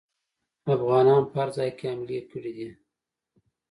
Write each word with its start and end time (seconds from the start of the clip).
افغانانو 0.75 1.15
په 1.31 1.35
هر 1.41 1.49
ځای 1.57 1.69
کې 1.77 1.85
حملې 1.91 2.19
کړي 2.31 2.51
دي. 2.57 2.67